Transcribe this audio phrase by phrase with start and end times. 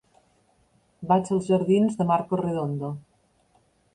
[1.11, 2.93] Vaig als jardins de Marcos Redondo.